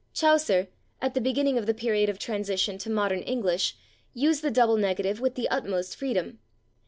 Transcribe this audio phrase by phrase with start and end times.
[0.15, 0.67] Chaucer,
[0.99, 3.77] at the beginning of the period of transition to Modern English,
[4.15, 6.39] used the double negative with the utmost freedom.